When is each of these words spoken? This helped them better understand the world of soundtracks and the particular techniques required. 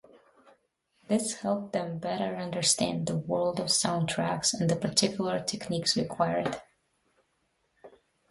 This 1.09 1.41
helped 1.41 1.73
them 1.73 1.99
better 1.99 2.35
understand 2.35 3.05
the 3.05 3.15
world 3.15 3.59
of 3.59 3.67
soundtracks 3.67 4.51
and 4.51 4.67
the 4.67 4.75
particular 4.75 5.39
techniques 5.39 5.95
required. 5.95 6.59